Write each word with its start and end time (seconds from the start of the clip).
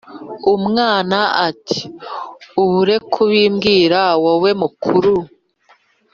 Umwana 0.55 1.19
ati 1.47 1.79
«ubure 2.61 2.95
kubimbwira 3.13 4.01
wowe 4.23 4.51
mukuru!» 4.61 5.13